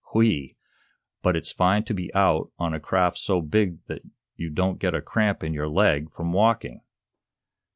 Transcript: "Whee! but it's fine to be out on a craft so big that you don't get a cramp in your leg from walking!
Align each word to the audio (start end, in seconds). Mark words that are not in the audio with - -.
"Whee! 0.15 0.57
but 1.21 1.35
it's 1.35 1.51
fine 1.51 1.83
to 1.83 1.93
be 1.93 2.11
out 2.15 2.51
on 2.57 2.73
a 2.73 2.79
craft 2.79 3.19
so 3.19 3.39
big 3.39 3.85
that 3.85 4.01
you 4.35 4.49
don't 4.49 4.79
get 4.79 4.95
a 4.95 4.99
cramp 5.01 5.43
in 5.43 5.53
your 5.53 5.69
leg 5.69 6.11
from 6.11 6.33
walking! 6.33 6.81